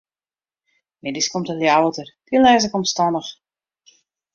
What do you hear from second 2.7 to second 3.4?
omstannich.